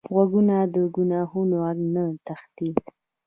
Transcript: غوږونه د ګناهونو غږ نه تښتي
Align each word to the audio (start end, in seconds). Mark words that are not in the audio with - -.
غوږونه 0.13 0.55
د 0.73 0.75
ګناهونو 0.95 1.55
غږ 1.63 1.79
نه 1.93 2.03
تښتي 2.25 2.69